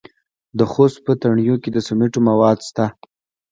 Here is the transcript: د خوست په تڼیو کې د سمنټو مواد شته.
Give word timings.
د 0.57 0.59
خوست 0.71 0.97
په 1.05 1.11
تڼیو 1.21 1.55
کې 1.63 1.69
د 1.73 1.77
سمنټو 1.87 2.19
مواد 2.29 2.57
شته. 2.67 2.85